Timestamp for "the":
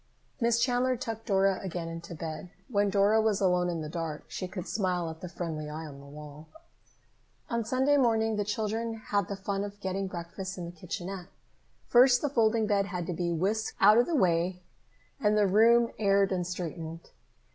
3.81-3.87, 5.21-5.29, 5.99-6.07, 8.35-8.43, 9.27-9.35, 10.65-10.71, 12.23-12.29, 14.07-14.15, 15.37-15.45